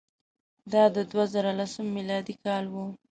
دا 0.71 0.83
د 0.95 0.97
دوه 1.11 1.25
زره 1.33 1.51
لسم 1.59 1.85
میلادي 1.95 2.35
کال 2.43 2.65
وو. 2.73 2.85